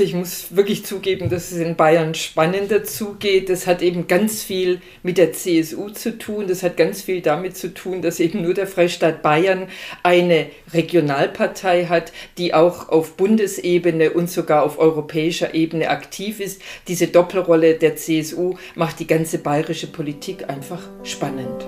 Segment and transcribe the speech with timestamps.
[0.00, 3.48] Ich muss wirklich zugeben, dass es in Bayern spannender zugeht.
[3.48, 6.46] Das hat eben ganz viel mit der CSU zu tun.
[6.46, 9.66] Das hat ganz viel damit zu tun, dass eben nur der Freistaat Bayern
[10.04, 16.62] eine Regionalpartei hat, die auch auf Bundesebene und sogar auf europäischer Ebene aktiv ist.
[16.86, 21.66] Diese Doppelrolle der CSU macht die ganze bayerische Politik einfach spannend.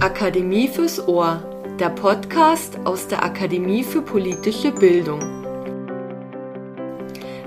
[0.00, 5.43] Akademie fürs Ohr, der Podcast aus der Akademie für politische Bildung.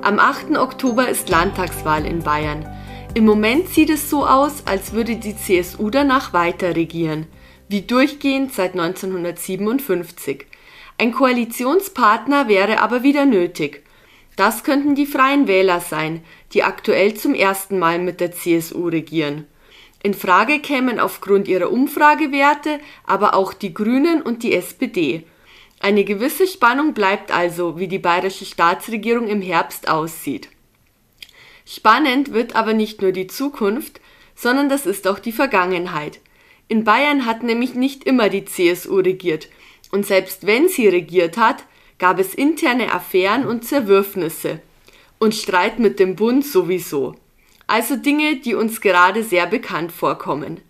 [0.08, 0.58] Am 8.
[0.58, 2.66] Oktober ist Landtagswahl in Bayern.
[3.14, 7.28] Im Moment sieht es so aus, als würde die CSU danach weiter regieren,
[7.68, 10.46] wie durchgehend seit 1957.
[10.98, 13.84] Ein Koalitionspartner wäre aber wieder nötig.
[14.38, 19.46] Das könnten die Freien Wähler sein, die aktuell zum ersten Mal mit der CSU regieren.
[20.04, 25.26] In Frage kämen aufgrund ihrer Umfragewerte aber auch die Grünen und die SPD.
[25.80, 30.50] Eine gewisse Spannung bleibt also, wie die bayerische Staatsregierung im Herbst aussieht.
[31.66, 34.02] Spannend wird aber nicht nur die Zukunft,
[34.36, 36.20] sondern das ist auch die Vergangenheit.
[36.68, 39.50] In Bayern hat nämlich nicht immer die CSU regiert,
[39.92, 41.64] und selbst wenn sie regiert hat,
[42.00, 44.60] gab es interne Affären und Zerwürfnisse.
[45.20, 47.16] Und Streit mit dem Bund sowieso.
[47.66, 50.62] Also Dinge, die uns gerade sehr bekannt vorkommen.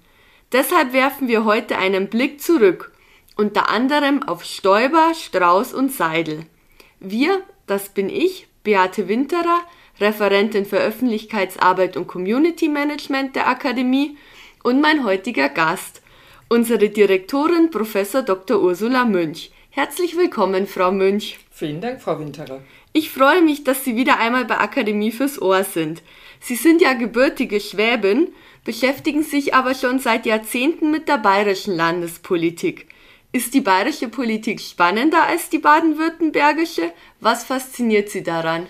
[0.52, 2.92] Deshalb werfen wir heute einen Blick zurück
[3.38, 6.46] unter anderem auf Stoiber, Strauß und Seidel.
[7.00, 9.62] Wir, das bin ich, Beate Winterer,
[10.00, 14.18] Referentin für Öffentlichkeitsarbeit und Community Management der Akademie
[14.64, 16.02] und mein heutiger Gast,
[16.50, 17.94] unsere Direktorin Prof.
[18.26, 18.62] Dr.
[18.62, 19.52] Ursula Münch.
[19.70, 21.38] Herzlich willkommen, Frau Münch.
[21.52, 22.62] Vielen Dank, Frau Winterer.
[22.94, 26.02] Ich freue mich, dass Sie wieder einmal bei Akademie fürs Ohr sind.
[26.40, 28.30] Sie sind ja gebürtige Schwäbin,
[28.64, 32.88] beschäftigen sich aber schon seit Jahrzehnten mit der bayerischen Landespolitik.
[33.38, 36.92] Ist die bayerische Politik spannender als die baden-württembergische?
[37.20, 38.66] Was fasziniert Sie daran?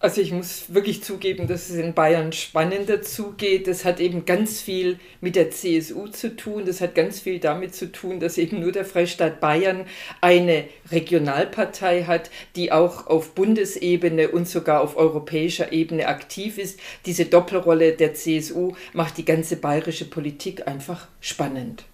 [0.00, 3.68] Also ich muss wirklich zugeben, dass es in Bayern spannender zugeht.
[3.68, 6.64] Das hat eben ganz viel mit der CSU zu tun.
[6.66, 9.86] Das hat ganz viel damit zu tun, dass eben nur der Freistaat Bayern
[10.20, 16.80] eine Regionalpartei hat, die auch auf Bundesebene und sogar auf europäischer Ebene aktiv ist.
[17.06, 21.84] Diese Doppelrolle der CSU macht die ganze bayerische Politik einfach spannend.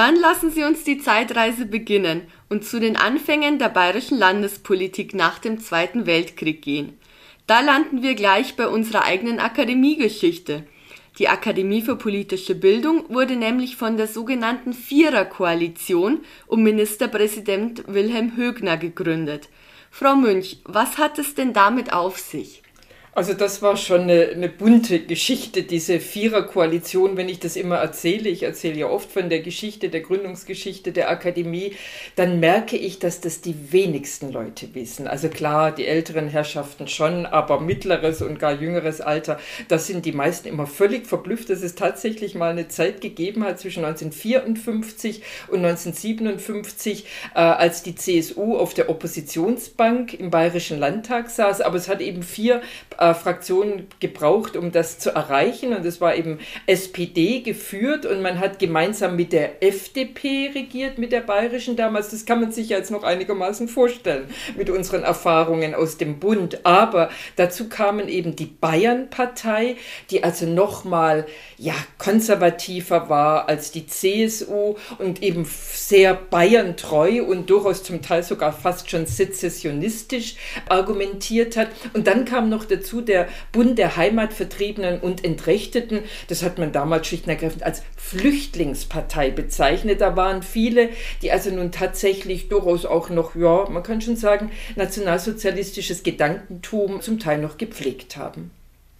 [0.00, 5.38] Dann lassen Sie uns die Zeitreise beginnen und zu den Anfängen der bayerischen Landespolitik nach
[5.38, 6.98] dem Zweiten Weltkrieg gehen.
[7.46, 10.64] Da landen wir gleich bei unserer eigenen Akademiegeschichte.
[11.18, 18.78] Die Akademie für politische Bildung wurde nämlich von der sogenannten Viererkoalition um Ministerpräsident Wilhelm Högner
[18.78, 19.50] gegründet.
[19.90, 22.59] Frau Münch, was hat es denn damit auf sich?
[23.12, 28.28] Also das war schon eine, eine, bunte Geschichte, diese Viererkoalition, wenn ich das immer erzähle.
[28.28, 31.74] Ich erzähle ja oft von der Geschichte, der Gründungsgeschichte der Akademie.
[32.14, 35.08] Dann merke ich, dass das die wenigsten Leute wissen.
[35.08, 40.12] Also klar, die älteren Herrschaften schon, aber mittleres und gar jüngeres Alter, das sind die
[40.12, 45.64] meisten immer völlig verblüfft, dass es tatsächlich mal eine Zeit gegeben hat zwischen 1954 und
[45.64, 51.60] 1957, äh, als die CSU auf der Oppositionsbank im Bayerischen Landtag saß.
[51.60, 52.62] Aber es hat eben vier
[53.00, 55.72] äh, Fraktionen gebraucht, um das zu erreichen.
[55.74, 61.10] Und es war eben SPD geführt und man hat gemeinsam mit der FDP regiert, mit
[61.10, 62.10] der bayerischen damals.
[62.10, 66.66] Das kann man sich jetzt noch einigermaßen vorstellen mit unseren Erfahrungen aus dem Bund.
[66.66, 69.76] Aber dazu kamen eben die Bayern-Partei,
[70.10, 77.82] die also nochmal ja, konservativer war als die CSU und eben sehr bayerntreu und durchaus
[77.82, 80.36] zum Teil sogar fast schon sezessionistisch
[80.68, 81.68] argumentiert hat.
[81.94, 86.00] Und dann kam noch dazu, dazu der Bund der Heimatvertriebenen und Entrechteten.
[86.28, 90.00] Das hat man damals schlicht und ergreifend als Flüchtlingspartei bezeichnet.
[90.00, 90.90] Da waren viele,
[91.22, 97.18] die also nun tatsächlich durchaus auch noch, ja, man kann schon sagen, nationalsozialistisches Gedankentum zum
[97.18, 98.50] Teil noch gepflegt haben.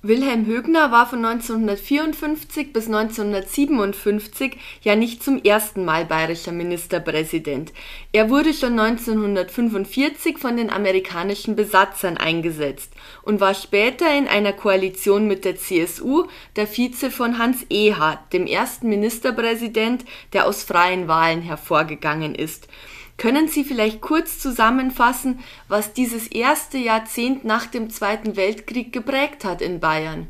[0.03, 7.75] Wilhelm Högner war von 1954 bis 1957 ja nicht zum ersten Mal bayerischer Ministerpräsident.
[8.11, 15.27] Er wurde schon 1945 von den amerikanischen Besatzern eingesetzt und war später in einer Koalition
[15.27, 16.27] mit der CSU
[16.57, 22.69] der Vize von Hans Ehard, dem ersten Ministerpräsident, der aus freien Wahlen hervorgegangen ist.
[23.17, 29.61] Können Sie vielleicht kurz zusammenfassen, was dieses erste Jahrzehnt nach dem Zweiten Weltkrieg geprägt hat
[29.61, 30.27] in Bayern?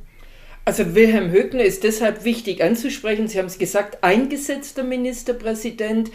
[0.64, 3.28] Also Wilhelm Högner ist deshalb wichtig anzusprechen.
[3.28, 6.10] Sie haben es gesagt, eingesetzter Ministerpräsident,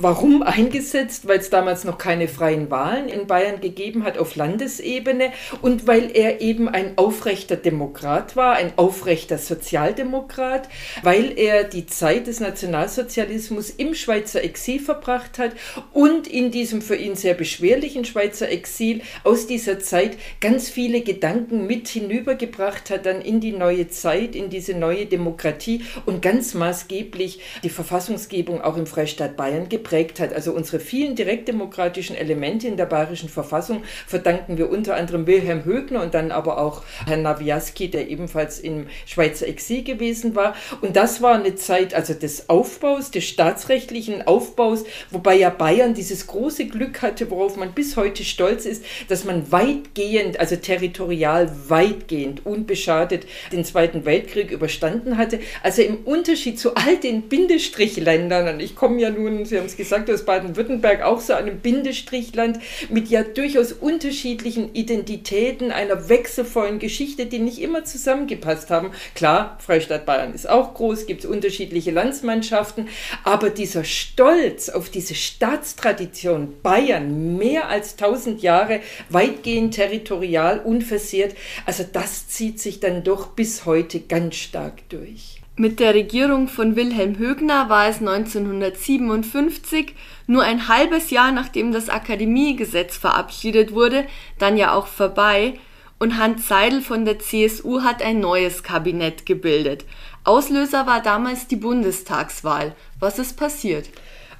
[0.00, 1.26] Warum eingesetzt?
[1.26, 6.16] Weil es damals noch keine freien Wahlen in Bayern gegeben hat auf Landesebene und weil
[6.16, 10.68] er eben ein aufrechter Demokrat war, ein aufrechter Sozialdemokrat,
[11.02, 15.56] weil er die Zeit des Nationalsozialismus im Schweizer Exil verbracht hat
[15.92, 21.66] und in diesem für ihn sehr beschwerlichen Schweizer Exil aus dieser Zeit ganz viele Gedanken
[21.66, 27.40] mit hinübergebracht hat dann in die neue Zeit, in diese neue Demokratie und ganz maßgeblich
[27.64, 30.32] die Verfassungsgebung auch im Freistaat Bayern geprägt geprägt hat.
[30.34, 36.02] Also unsere vielen direktdemokratischen Elemente in der bayerischen Verfassung verdanken wir unter anderem Wilhelm Högner
[36.02, 40.54] und dann aber auch Herrn Nawiaski, der ebenfalls im Schweizer Exil gewesen war.
[40.82, 46.26] Und das war eine Zeit also des Aufbaus, des staatsrechtlichen Aufbaus, wobei ja Bayern dieses
[46.26, 52.44] große Glück hatte, worauf man bis heute stolz ist, dass man weitgehend, also territorial weitgehend,
[52.44, 55.40] unbeschadet den Zweiten Weltkrieg überstanden hatte.
[55.62, 59.77] Also im Unterschied zu all den Bindestrichländern, und ich komme ja nun, Sie haben es
[59.78, 62.58] gesagt, aus Baden-Württemberg auch so einem Bindestrichland
[62.90, 68.90] mit ja durchaus unterschiedlichen Identitäten, einer wechselvollen Geschichte, die nicht immer zusammengepasst haben.
[69.14, 72.88] Klar, Freistaat Bayern ist auch groß, gibt es unterschiedliche Landsmannschaften,
[73.24, 81.34] aber dieser Stolz auf diese Staatstradition Bayern, mehr als 1000 Jahre, weitgehend territorial, unversehrt,
[81.64, 85.37] also das zieht sich dann doch bis heute ganz stark durch.
[85.60, 89.92] Mit der Regierung von Wilhelm Högner war es 1957,
[90.28, 94.04] nur ein halbes Jahr nachdem das Akademiegesetz verabschiedet wurde,
[94.38, 95.54] dann ja auch vorbei,
[95.98, 99.84] und Hans Seidel von der CSU hat ein neues Kabinett gebildet.
[100.22, 102.76] Auslöser war damals die Bundestagswahl.
[103.00, 103.90] Was ist passiert?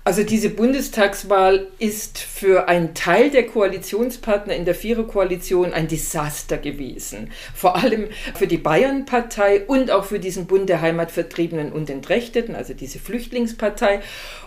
[0.08, 7.30] Also diese Bundestagswahl ist für einen Teil der Koalitionspartner in der Viererkoalition ein Desaster gewesen.
[7.54, 12.72] Vor allem für die Bayernpartei und auch für diesen Bund der Heimatvertriebenen und Entrechteten, also
[12.72, 14.00] diese Flüchtlingspartei.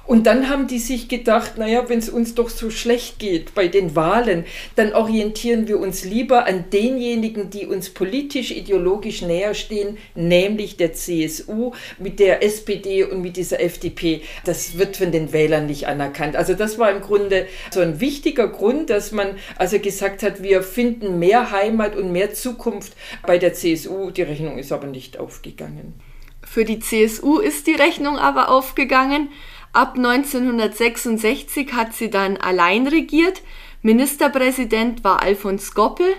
[0.08, 3.68] Und dann haben die sich gedacht, naja, wenn es uns doch so schlecht geht bei
[3.68, 10.00] den Wahlen, dann orientieren wir uns lieber an denjenigen, die uns politisch, ideologisch näher stehen,
[10.16, 14.22] nämlich der CSU mit der SPD und mit dieser FDP.
[14.44, 16.38] Das wird von den Wählern nicht anerkannt.
[16.38, 20.63] Also das war im Grunde so ein wichtiger Grund, dass man also gesagt hat, wir
[20.63, 22.94] finden mehr Heimat und mehr Zukunft
[23.27, 24.12] bei der CSU.
[24.12, 25.95] Die Rechnung ist aber nicht aufgegangen.
[26.44, 29.30] Für die CSU ist die Rechnung aber aufgegangen.
[29.74, 33.42] Ab 1966 hat sie dann allein regiert.
[33.81, 36.13] Ministerpräsident war Alfons Goppel,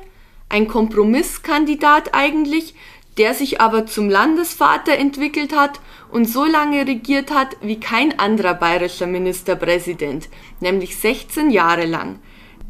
[0.49, 2.75] ein Kompromisskandidat eigentlich,
[3.19, 5.81] der sich aber zum Landesvater entwickelt hat
[6.11, 10.29] und so lange regiert hat wie kein anderer bayerischer Ministerpräsident,
[10.61, 12.19] nämlich 16 Jahre lang.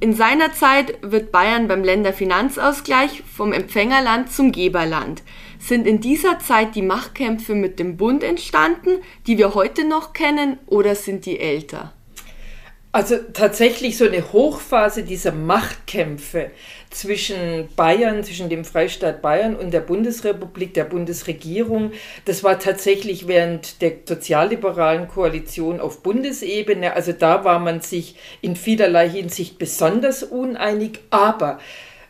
[0.00, 5.22] In seiner Zeit wird Bayern beim Länderfinanzausgleich vom Empfängerland zum Geberland.
[5.60, 8.98] Sind in dieser Zeit die Machtkämpfe mit dem Bund entstanden,
[9.28, 11.92] die wir heute noch kennen, oder sind die älter?
[12.94, 16.50] Also tatsächlich so eine Hochphase dieser Machtkämpfe
[16.90, 21.92] zwischen Bayern, zwischen dem Freistaat Bayern und der Bundesrepublik, der Bundesregierung,
[22.26, 26.92] das war tatsächlich während der sozialliberalen Koalition auf Bundesebene.
[26.92, 31.58] Also da war man sich in vielerlei Hinsicht besonders uneinig, aber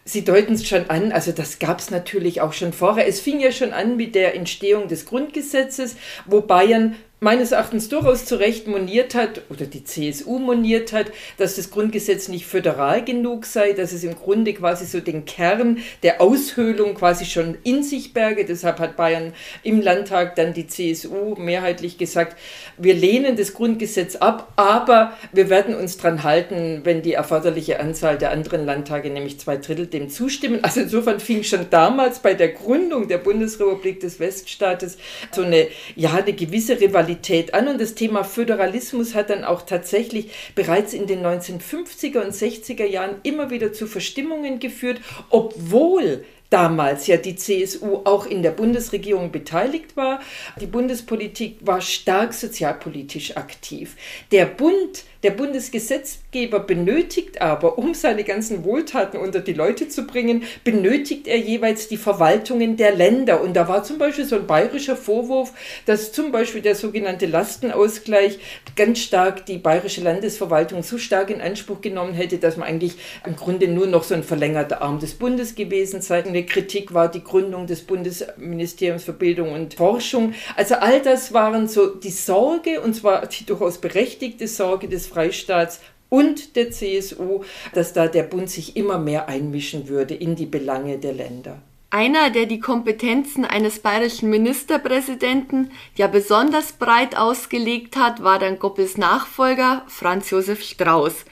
[0.05, 3.07] Sie deuten es schon an, also das gab es natürlich auch schon vorher.
[3.07, 5.95] Es fing ja schon an mit der Entstehung des Grundgesetzes,
[6.27, 11.07] wo Bayern meines Erachtens durchaus zu Recht moniert hat, oder die CSU moniert hat,
[11.39, 15.79] dass das Grundgesetz nicht föderal genug sei, dass es im Grunde quasi so den Kern
[16.03, 18.45] der Aushöhlung quasi schon in sich berge.
[18.45, 22.37] Deshalb hat Bayern im Landtag dann die CSU mehrheitlich gesagt,
[22.77, 28.19] wir lehnen das Grundgesetz ab, aber wir werden uns dran halten, wenn die erforderliche Anzahl
[28.19, 30.59] der anderen Landtage, nämlich zwei Drittel, dem zustimmen.
[30.65, 34.99] Also insofern fing schon damals bei der Gründung der Bundesrepublik des Weststaates
[35.31, 39.63] so eine, ja, eine gewisse Rivalität Qualität an und das Thema Föderalismus hat dann auch
[39.63, 47.07] tatsächlich bereits in den 1950er und 60er Jahren immer wieder zu Verstimmungen geführt, obwohl damals
[47.07, 50.21] ja die CSU auch in der Bundesregierung beteiligt war.
[50.61, 53.97] Die Bundespolitik war stark sozialpolitisch aktiv.
[54.31, 60.43] Der Bund der Bundesgesetzgeber benötigt aber, um seine ganzen Wohltaten unter die Leute zu bringen,
[60.65, 63.41] benötigt er jeweils die Verwaltungen der Länder.
[63.41, 65.53] Und da war zum Beispiel so ein bayerischer Vorwurf,
[65.87, 68.39] dass zum Beispiel der sogenannte Lastenausgleich
[68.75, 73.37] ganz stark die bayerische Landesverwaltung so stark in Anspruch genommen hätte, dass man eigentlich im
[73.37, 76.25] Grunde nur noch so ein verlängerter Arm des Bundes gewesen sei.
[76.25, 80.35] Eine Kritik war die Gründung des Bundesministeriums für Bildung und Forschung.
[80.57, 85.81] Also all das waren so die Sorge, und zwar die durchaus berechtigte Sorge des Freistaats
[86.09, 87.43] und der CSU,
[87.73, 91.63] dass da der Bund sich immer mehr einmischen würde in die Belange der Länder.
[91.95, 98.97] Einer, der die Kompetenzen eines bayerischen Ministerpräsidenten ja besonders breit ausgelegt hat, war dann Goppes
[98.97, 101.27] Nachfolger Franz Josef Strauß.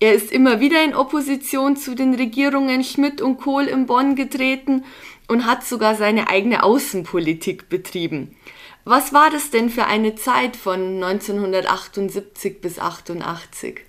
[0.00, 4.84] Er ist immer wieder in Opposition zu den Regierungen Schmidt und Kohl in Bonn getreten
[5.26, 8.34] und hat sogar seine eigene Außenpolitik betrieben.
[8.90, 13.82] Was war das denn für eine Zeit von 1978 bis 88?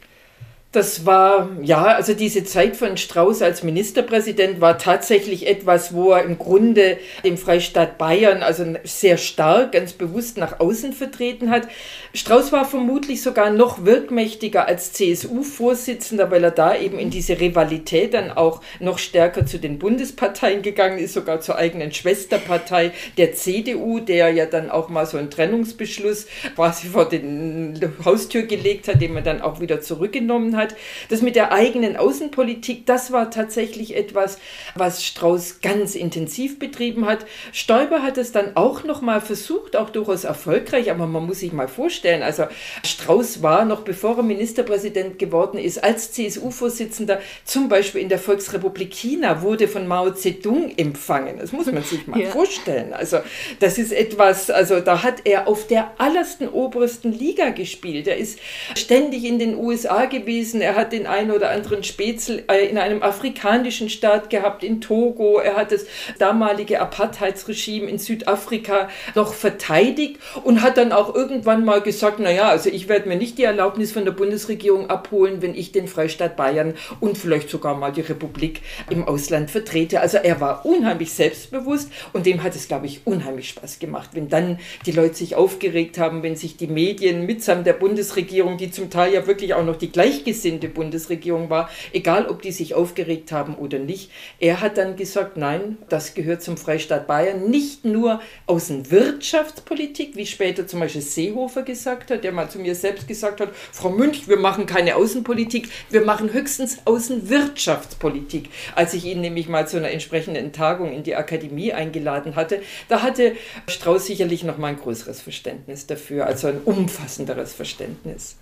[0.71, 6.21] Das war, ja, also diese Zeit von Strauß als Ministerpräsident war tatsächlich etwas, wo er
[6.21, 11.67] im Grunde den Freistaat Bayern also sehr stark, ganz bewusst nach außen vertreten hat.
[12.13, 18.13] Strauß war vermutlich sogar noch wirkmächtiger als CSU-Vorsitzender, weil er da eben in diese Rivalität
[18.13, 24.01] dann auch noch stärker zu den Bundesparteien gegangen ist, sogar zur eigenen Schwesterpartei der CDU,
[24.01, 29.13] der ja dann auch mal so einen Trennungsbeschluss quasi vor den Haustür gelegt hat, den
[29.13, 30.75] man dann auch wieder zurückgenommen hat hat.
[31.09, 34.37] Das mit der eigenen Außenpolitik, das war tatsächlich etwas,
[34.75, 37.25] was Strauß ganz intensiv betrieben hat.
[37.51, 41.53] Stoiber hat es dann auch noch mal versucht, auch durchaus erfolgreich, aber man muss sich
[41.53, 42.43] mal vorstellen, also
[42.83, 48.93] Strauß war noch bevor er Ministerpräsident geworden ist, als CSU-Vorsitzender zum Beispiel in der Volksrepublik
[48.93, 51.37] China wurde von Mao Zedong empfangen.
[51.39, 52.29] Das muss man sich mal ja.
[52.29, 52.93] vorstellen.
[52.93, 53.19] Also
[53.59, 58.07] das ist etwas, also da hat er auf der allersten obersten Liga gespielt.
[58.07, 58.39] Er ist
[58.75, 60.61] ständig in den USA gewesen gewesen.
[60.61, 65.39] Er hat den einen oder anderen Spätzl äh, in einem afrikanischen Staat gehabt, in Togo.
[65.39, 65.85] Er hat das
[66.17, 72.69] damalige Apartheidsregime in Südafrika noch verteidigt und hat dann auch irgendwann mal gesagt, naja, also
[72.69, 76.73] ich werde mir nicht die Erlaubnis von der Bundesregierung abholen, wenn ich den Freistaat Bayern
[76.99, 80.01] und vielleicht sogar mal die Republik im Ausland vertrete.
[80.01, 84.29] Also er war unheimlich selbstbewusst und dem hat es, glaube ich, unheimlich Spaß gemacht, wenn
[84.29, 88.89] dann die Leute sich aufgeregt haben, wenn sich die Medien mitsamt der Bundesregierung, die zum
[88.89, 93.31] Teil ja wirklich auch noch die Gleichgesinnten gleichgesinnte Bundesregierung war, egal ob die sich aufgeregt
[93.31, 94.11] haben oder nicht.
[94.39, 100.67] Er hat dann gesagt, nein, das gehört zum Freistaat Bayern, nicht nur Außenwirtschaftspolitik, wie später
[100.67, 104.37] zum Beispiel Seehofer gesagt hat, der mal zu mir selbst gesagt hat, Frau Münch, wir
[104.37, 108.49] machen keine Außenpolitik, wir machen höchstens Außenwirtschaftspolitik.
[108.75, 113.01] Als ich ihn nämlich mal zu einer entsprechenden Tagung in die Akademie eingeladen hatte, da
[113.01, 113.35] hatte
[113.67, 118.37] Strauß sicherlich noch mal ein größeres Verständnis dafür, also ein umfassenderes Verständnis.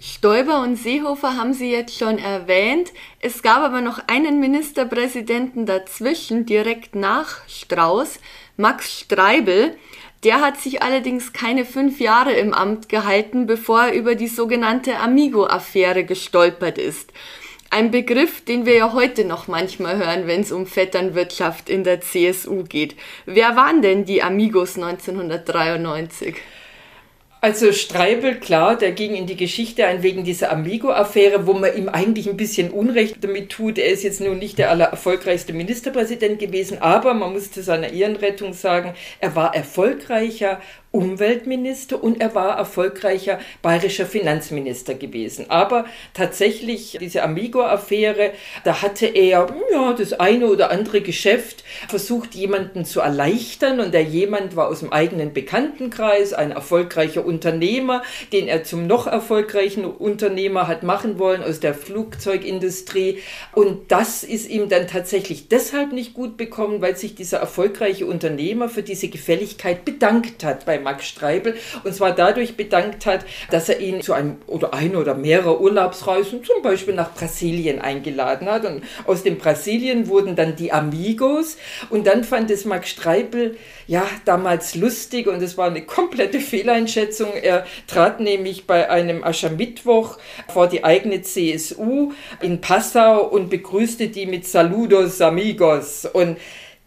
[0.00, 2.92] Stoiber und Seehofer haben Sie jetzt schon erwähnt.
[3.20, 8.20] Es gab aber noch einen Ministerpräsidenten dazwischen, direkt nach Strauß,
[8.56, 9.76] Max Streibel.
[10.22, 14.98] Der hat sich allerdings keine fünf Jahre im Amt gehalten, bevor er über die sogenannte
[14.98, 17.12] Amigo-Affäre gestolpert ist.
[17.70, 22.00] Ein Begriff, den wir ja heute noch manchmal hören, wenn es um Vetternwirtschaft in der
[22.00, 22.94] CSU geht.
[23.26, 26.36] Wer waren denn die Amigos 1993?
[27.40, 31.88] Also Streibel, klar, der ging in die Geschichte ein wegen dieser Amigo-Affäre, wo man ihm
[31.88, 33.78] eigentlich ein bisschen Unrecht damit tut.
[33.78, 38.54] Er ist jetzt nun nicht der allererfolgreichste Ministerpräsident gewesen, aber man muss zu seiner Ehrenrettung
[38.54, 45.50] sagen, er war erfolgreicher Umweltminister und er war erfolgreicher bayerischer Finanzminister gewesen.
[45.50, 48.32] Aber tatsächlich diese Amigo-Affäre,
[48.64, 54.02] da hatte er ja, das eine oder andere Geschäft versucht, jemanden zu erleichtern und der
[54.02, 58.02] jemand war aus dem eigenen Bekanntenkreis, ein erfolgreicher Unternehmer,
[58.32, 63.18] den er zum noch erfolgreichen Unternehmer hat machen wollen aus der Flugzeugindustrie.
[63.52, 68.68] Und das ist ihm dann tatsächlich deshalb nicht gut bekommen, weil sich dieser erfolgreiche Unternehmer
[68.70, 73.80] für diese Gefälligkeit bedankt hat bei Max Streibel und zwar dadurch bedankt hat, dass er
[73.80, 78.64] ihn zu einem oder ein oder mehrere Urlaubsreisen, zum Beispiel nach Brasilien eingeladen hat.
[78.64, 81.56] Und aus dem Brasilien wurden dann die Amigos
[81.90, 83.56] und dann fand es Max Streibel
[83.86, 87.32] ja damals lustig und es war eine komplette Fehleinschätzung.
[87.34, 90.18] Er trat nämlich bei einem Aschermittwoch
[90.48, 96.36] vor die eigene CSU in Passau und begrüßte die mit Saludos Amigos und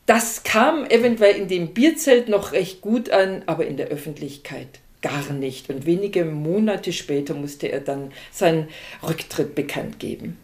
[0.06, 5.32] das kam eventuell in dem Bierzelt noch recht gut an, aber in der Öffentlichkeit gar
[5.34, 5.70] nicht.
[5.70, 8.68] Und wenige Monate später musste er dann seinen
[9.04, 10.38] Rücktritt bekannt geben.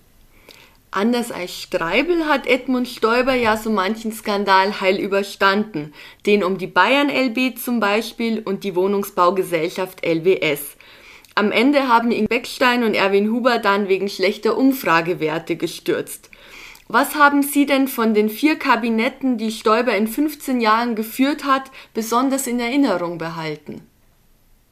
[0.90, 5.94] Anders als Streibel hat Edmund Stoiber ja so manchen Skandal heil überstanden,
[6.26, 10.78] den um die Bayern LB zum Beispiel und die Wohnungsbaugesellschaft LWS.
[11.36, 16.32] Am Ende haben ihn Beckstein und Erwin Huber dann wegen schlechter Umfragewerte gestürzt.
[16.88, 21.70] Was haben Sie denn von den vier Kabinetten, die Stoiber in 15 Jahren geführt hat,
[21.94, 23.82] besonders in Erinnerung behalten?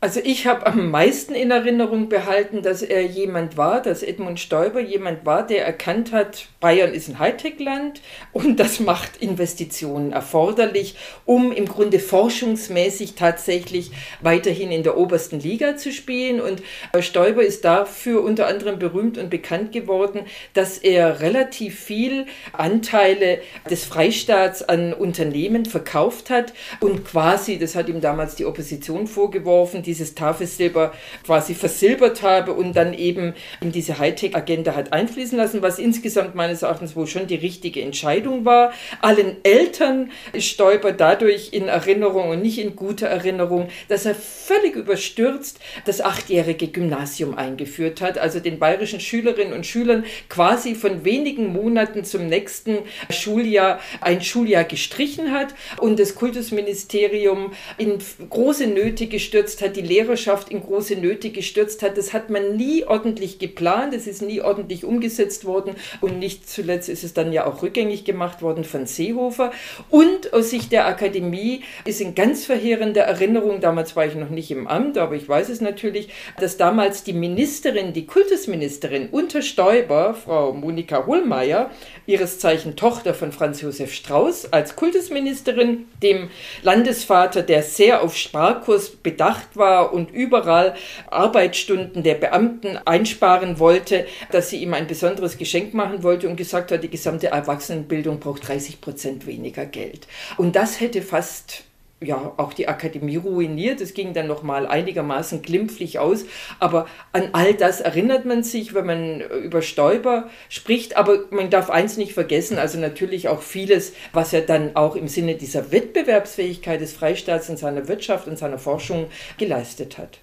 [0.02, 4.80] Also ich habe am meisten in Erinnerung behalten, dass er jemand war, dass Edmund Stoiber
[4.80, 8.02] jemand war, der erkannt hat, Bayern ist ein Hightech-Land
[8.34, 15.78] und das macht Investitionen erforderlich, um im Grunde forschungsmäßig tatsächlich weiterhin in der obersten Liga
[15.78, 16.42] zu spielen.
[16.42, 16.62] Und
[17.00, 23.40] Stoiber ist dafür unter anderem berühmt und bekannt geworden, dass er relativ viel Anteile
[23.72, 29.82] des Freistaats an Unternehmen verkauft hat und quasi, das hat ihm damals die Opposition vorgeworfen,
[29.86, 35.80] dieses Tafelsilber quasi versilbert habe und dann eben in diese Hightech-Agenda hat einfließen lassen, was
[35.80, 38.74] insgesamt meines Erachtens wohl schon die richtige Entscheidung war.
[39.02, 45.60] Allen Eltern Stoiber dadurch in Erinnerung und nicht in guter Erinnerung, dass er völlig überstürzt
[45.86, 52.04] das achtjährige Gymnasium eingeführt hat, also den bayerischen Schülerinnen und Schülern quasi von wenigen Monaten
[52.04, 58.00] zum nächsten Schuljahr ein Schuljahr gestrichen hat und das Kultusministerium in
[58.30, 61.98] große Nöte gestürzt hat, die Lehrerschaft in große Nöte gestürzt hat.
[61.98, 66.90] Das hat man nie ordentlich geplant, es ist nie ordentlich umgesetzt worden und nicht zuletzt
[66.90, 69.52] ist es dann ja auch rückgängig gemacht worden von Seehofer.
[69.90, 74.52] Und aus Sicht der Akademie ist in ganz verheerender Erinnerung, damals war ich noch nicht
[74.52, 80.14] im Amt, aber ich weiß es natürlich, dass damals die Ministerin, die Kultusministerin unter Stoiber,
[80.14, 81.72] Frau Monika Hohlmeier,
[82.06, 86.30] ihres Zeichen Tochter von Franz Josef Strauß, als Kultusministerin dem
[86.64, 90.76] Landesvater, der sehr auf Sparkurs bedacht war, war und überall
[91.10, 96.72] Arbeitsstunden der Beamten einsparen wollte, dass sie ihm ein besonderes Geschenk machen wollte und gesagt
[96.72, 100.08] hat, die gesamte Erwachsenenbildung braucht 30 Prozent weniger Geld.
[100.38, 101.64] Und das hätte fast
[102.02, 103.80] ja, auch die Akademie ruiniert.
[103.80, 106.26] Es ging dann nochmal einigermaßen glimpflich aus.
[106.60, 110.98] Aber an all das erinnert man sich, wenn man über Stoiber spricht.
[110.98, 115.08] Aber man darf eins nicht vergessen, also natürlich auch vieles, was er dann auch im
[115.08, 120.20] Sinne dieser Wettbewerbsfähigkeit des Freistaats in seiner Wirtschaft und seiner Forschung geleistet hat.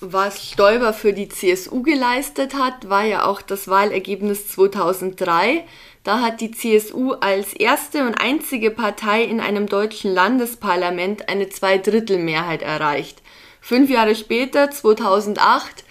[0.00, 5.64] Was Stoiber für die CSU geleistet hat, war ja auch das Wahlergebnis 2003.
[6.04, 12.62] Da hat die CSU als erste und einzige Partei in einem deutschen Landesparlament eine Zweidrittelmehrheit
[12.62, 13.22] erreicht.
[13.60, 15.82] Fünf Jahre später, 2008,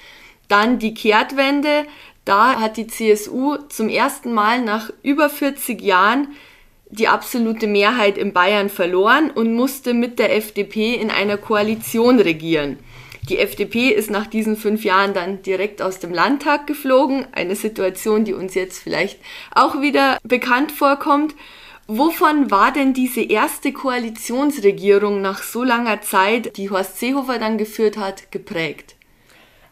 [0.48, 1.86] dann die Kehrtwende.
[2.24, 6.30] Da hat die CSU zum ersten Mal nach über 40 Jahren
[6.90, 12.80] die absolute Mehrheit in Bayern verloren und musste mit der FDP in einer Koalition regieren.
[13.30, 17.28] Die FDP ist nach diesen fünf Jahren dann direkt aus dem Landtag geflogen.
[17.34, 19.20] Eine Situation, die uns jetzt vielleicht
[19.54, 21.36] auch wieder bekannt vorkommt.
[21.88, 27.98] Wovon war denn diese erste Koalitionsregierung nach so langer Zeit, die Horst Seehofer dann geführt
[27.98, 28.97] hat, geprägt?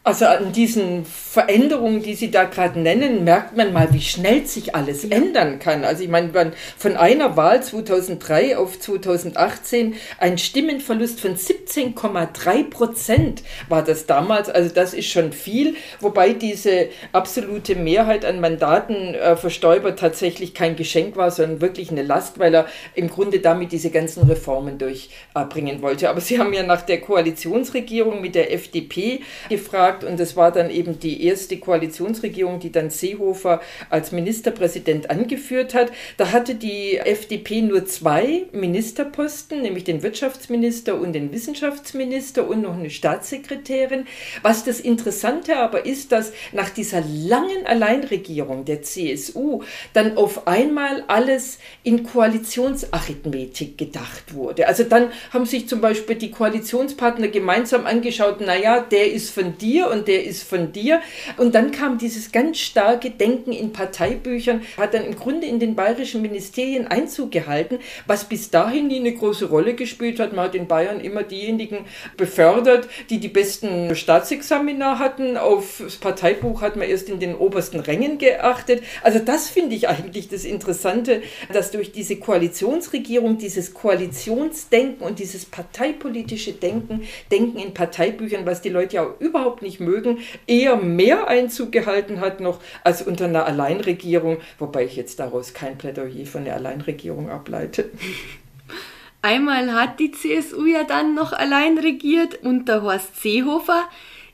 [0.08, 4.76] Also an diesen Veränderungen, die Sie da gerade nennen, merkt man mal, wie schnell sich
[4.76, 5.10] alles ja.
[5.10, 5.84] ändern kann.
[5.84, 6.32] Also ich meine,
[6.78, 14.48] von einer Wahl 2003 auf 2018 ein Stimmenverlust von 17,3 Prozent war das damals.
[14.48, 20.54] Also das ist schon viel, wobei diese absolute Mehrheit an Mandaten äh, für Stoiber tatsächlich
[20.54, 24.78] kein Geschenk war, sondern wirklich eine Last, weil er im Grunde damit diese ganzen Reformen
[24.78, 26.12] durchbringen wollte.
[26.12, 30.52] Aber Sie haben ja nach der Koalitionsregierung mit der FDP gefragt, gesagt und es war
[30.52, 35.92] dann eben die erste Koalitionsregierung, die dann Seehofer als Ministerpräsident angeführt hat.
[36.18, 42.76] Da hatte die FDP nur zwei Ministerposten, nämlich den Wirtschaftsminister und den Wissenschaftsminister und noch
[42.76, 44.06] eine Staatssekretärin.
[44.42, 51.04] Was das Interessante aber ist, dass nach dieser langen Alleinregierung der CSU dann auf einmal
[51.08, 54.68] alles in Koalitionsarithmetik gedacht wurde.
[54.68, 59.85] Also dann haben sich zum Beispiel die Koalitionspartner gemeinsam angeschaut, naja, der ist von dir
[59.92, 61.02] und der ist von dir.
[61.38, 65.76] Und dann kam dieses ganz starke Denken in Parteibüchern, hat dann im Grunde in den
[65.76, 70.34] bayerischen Ministerien Einzug gehalten, was bis dahin nie eine große Rolle gespielt hat.
[70.34, 71.86] Man hat in Bayern immer diejenigen
[72.18, 75.38] befördert, die die besten Staatsexamina hatten.
[75.38, 78.84] Auf das Parteibuch hat man erst in den obersten Rängen geachtet.
[79.04, 81.22] Also das finde ich eigentlich das Interessante,
[81.52, 88.70] dass durch diese Koalitionsregierung dieses Koalitionsdenken und dieses parteipolitische Denken, Denken in Parteibüchern, was die
[88.70, 93.46] Leute ja überhaupt nicht nicht mögen, eher mehr Einzug gehalten hat noch als unter einer
[93.46, 97.90] Alleinregierung, wobei ich jetzt daraus kein Plädoyer von der Alleinregierung ableite.
[99.22, 103.90] Einmal hat die CSU ja dann noch allein regiert unter Horst Seehofer.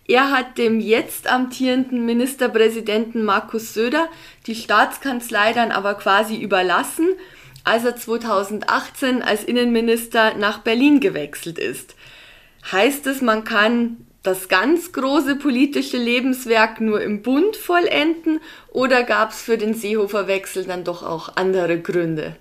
[0.06, 4.10] Er hat dem jetzt amtierenden Ministerpräsidenten Markus Söder
[4.48, 7.08] die Staatskanzlei dann aber quasi überlassen,
[7.64, 11.96] als er 2018 als Innenminister nach Berlin gewechselt ist.
[12.70, 19.32] Heißt es, man kann das ganz große politische Lebenswerk nur im Bund vollenden oder gab
[19.32, 22.36] es für den Seehofer-Wechsel dann doch auch andere Gründe?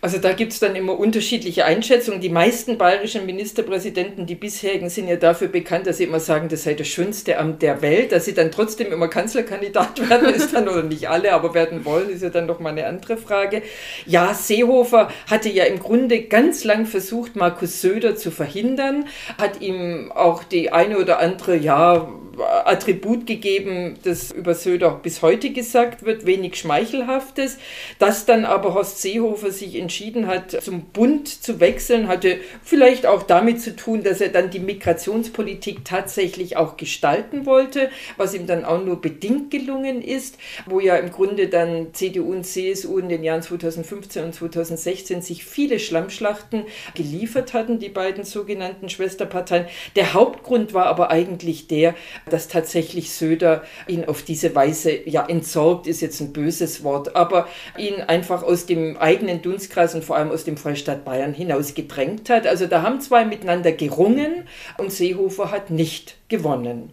[0.00, 2.20] Also da gibt es dann immer unterschiedliche Einschätzungen.
[2.20, 6.62] Die meisten bayerischen Ministerpräsidenten, die bisherigen, sind ja dafür bekannt, dass sie immer sagen, das
[6.62, 8.12] sei das schönste Amt der Welt.
[8.12, 12.10] Dass sie dann trotzdem immer Kanzlerkandidat werden, ist dann, oder nicht alle, aber werden wollen,
[12.10, 13.62] ist ja dann noch mal eine andere Frage.
[14.06, 19.06] Ja, Seehofer hatte ja im Grunde ganz lang versucht, Markus Söder zu verhindern,
[19.36, 22.08] hat ihm auch die eine oder andere, ja,
[22.40, 27.58] Attribut gegeben, das über Söder bis heute gesagt wird, wenig Schmeichelhaftes.
[27.98, 33.22] Dass dann aber Horst Seehofer sich entschieden hat, zum Bund zu wechseln, hatte vielleicht auch
[33.22, 38.64] damit zu tun, dass er dann die Migrationspolitik tatsächlich auch gestalten wollte, was ihm dann
[38.64, 43.24] auch nur bedingt gelungen ist, wo ja im Grunde dann CDU und CSU in den
[43.24, 49.66] Jahren 2015 und 2016 sich viele Schlammschlachten geliefert hatten, die beiden sogenannten Schwesterparteien.
[49.96, 51.94] Der Hauptgrund war aber eigentlich der,
[52.28, 57.48] dass tatsächlich Söder ihn auf diese Weise, ja, entsorgt ist jetzt ein böses Wort, aber
[57.76, 62.30] ihn einfach aus dem eigenen Dunstkreis und vor allem aus dem Freistaat Bayern hinaus gedrängt
[62.30, 62.46] hat.
[62.46, 64.44] Also da haben zwei miteinander gerungen
[64.76, 66.90] und Seehofer hat nicht gewonnen.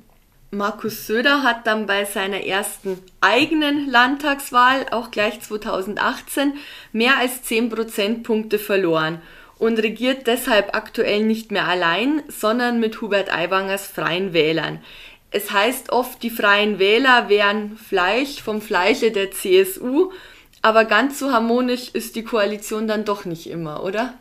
[0.52, 6.54] Markus Söder hat dann bei seiner ersten eigenen Landtagswahl, auch gleich 2018,
[6.94, 9.22] mehr als 10 Prozentpunkte verloren
[9.58, 14.80] und regiert deshalb aktuell nicht mehr allein, sondern mit Hubert Aiwangers Freien Wählern.
[15.32, 20.12] Es heißt oft, die Freien Wähler wären Fleisch vom Fleische der CSU,
[20.62, 24.14] aber ganz so harmonisch ist die Koalition dann doch nicht immer, oder?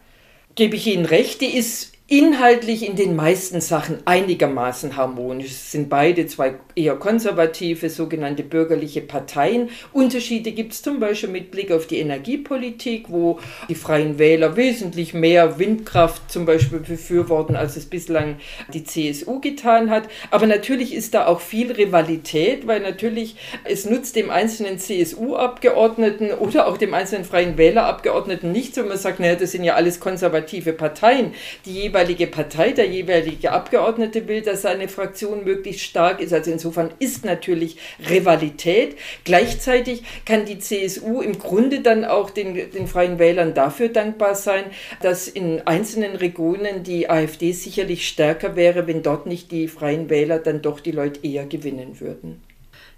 [0.57, 5.53] Gebe ich Ihnen recht, die ist inhaltlich in den meisten Sachen einigermaßen harmonisch.
[5.53, 9.71] Es sind beide zwei eher konservative, sogenannte bürgerliche Parteien.
[9.95, 13.39] Unterschiede gibt es zum Beispiel mit Blick auf die Energiepolitik, wo
[13.71, 18.37] die Freien Wähler wesentlich mehr Windkraft zum Beispiel befürworten, als es bislang
[18.75, 20.07] die CSU getan hat.
[20.31, 26.67] Aber natürlich ist da auch viel Rivalität, weil natürlich es nutzt dem einzelnen CSU-Abgeordneten oder
[26.67, 30.75] auch dem einzelnen Freien Wähler-Abgeordneten nichts, wenn man sagt, naja, das sind ja alles konservative
[30.75, 31.33] Parteien,
[31.65, 36.33] die jeweilige Partei, der jeweilige Abgeordnete will, dass seine Fraktion möglichst stark ist.
[36.33, 37.77] Also insofern ist natürlich
[38.11, 38.97] Rivalität.
[39.23, 44.65] Gleichzeitig kann die CSU im Grunde dann auch den, den Freien Wählern dafür dankbar sein,
[45.03, 50.41] dass in einzelnen Regionen die AfD sicherlich stärker wäre, wenn dort nicht die Freien Wähler
[50.41, 52.43] dann doch die Leute eher gewinnen würden.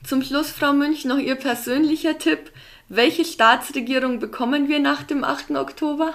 [0.04, 2.50] Zum Schluss, Frau Münch, noch Ihr persönlicher Tipp.
[2.88, 5.50] Welche Staatsregierung bekommen wir nach dem 8.
[5.50, 6.14] Oktober?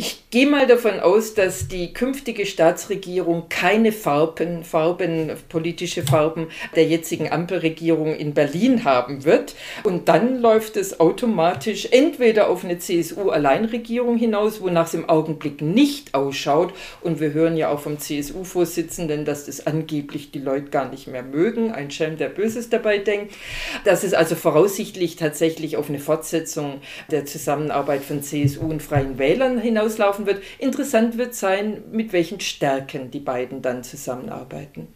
[0.00, 6.84] Ich gehe mal davon aus, dass die künftige Staatsregierung keine Farben, Farben, politische Farben der
[6.84, 9.56] jetzigen Ampelregierung in Berlin haben wird.
[9.82, 16.14] Und dann läuft es automatisch entweder auf eine CSU-Alleinregierung hinaus, wonach es im Augenblick nicht
[16.14, 16.72] ausschaut.
[17.00, 21.24] Und wir hören ja auch vom CSU-Vorsitzenden, dass das angeblich die Leute gar nicht mehr
[21.24, 21.72] mögen.
[21.72, 23.34] Ein Schelm, der Böses dabei denkt.
[23.82, 29.58] Dass es also voraussichtlich tatsächlich auf eine Fortsetzung der Zusammenarbeit von CSU und Freien Wählern
[29.58, 30.42] hinaus auslaufen wird.
[30.58, 34.88] Interessant wird sein, mit welchen Stärken die beiden dann zusammenarbeiten.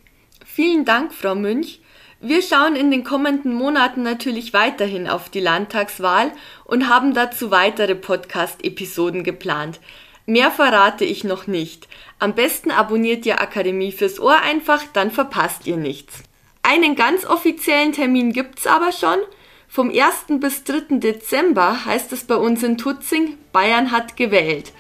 [0.45, 1.81] Vielen Dank, Frau Münch.
[2.21, 6.31] Wir schauen in den kommenden Monaten natürlich weiterhin auf die Landtagswahl
[6.65, 9.81] und haben dazu weitere Podcast-Episoden geplant.
[10.27, 11.89] Mehr verrate ich noch nicht.
[12.21, 16.23] Am besten abonniert ihr Akademie fürs Ohr einfach, dann verpasst ihr nichts.
[16.63, 19.19] Einen ganz offiziellen Termin gibt's aber schon.
[19.67, 20.39] Vom 1.
[20.39, 20.99] bis 3.
[20.99, 24.73] Dezember heißt es bei uns in Tutzing, Bayern hat gewählt.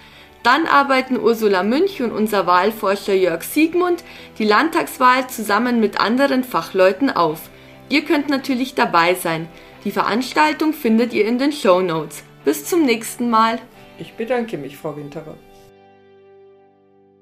[0.42, 4.02] Dann arbeiten Ursula Münch und unser Wahlforscher Jörg Siegmund
[4.38, 7.48] die Landtagswahl zusammen mit anderen Fachleuten auf.
[7.88, 9.48] Ihr könnt natürlich dabei sein.
[9.84, 12.24] Die Veranstaltung findet ihr in den Show Notes.
[12.44, 13.60] Bis zum nächsten Mal.
[13.98, 15.36] Ich bedanke mich, Frau Winterer.